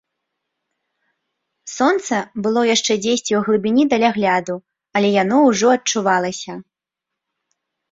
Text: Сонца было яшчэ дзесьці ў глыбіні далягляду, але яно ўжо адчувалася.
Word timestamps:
Сонца 1.77 2.15
было 2.47 2.63
яшчэ 2.75 2.93
дзесьці 3.03 3.21
ў 3.35 3.41
глыбіні 3.49 3.83
далягляду, 3.93 4.55
але 4.97 5.15
яно 5.23 5.37
ўжо 5.51 5.67
адчувалася. 5.77 6.53